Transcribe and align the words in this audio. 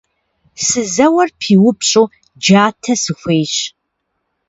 Сызэуэр 0.65 1.29
пиупщӏу 1.39 2.07
джатэ 2.43 2.93
сыхуейщ. 3.01 3.55